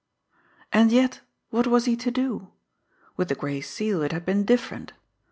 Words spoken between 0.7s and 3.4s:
And yet what was he to do? With the